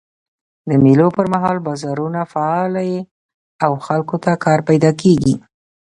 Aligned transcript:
د 0.69 0.71
مېلو 0.83 1.07
پر 1.15 1.25
مهال 1.33 1.57
بازارونه 1.67 2.19
فعاله 2.33 2.81
يي 2.91 2.99
او 3.65 3.71
خلکو 3.87 4.15
ته 4.23 4.31
کار 4.45 4.59
پیدا 4.69 4.91
کېږي. 5.01 5.33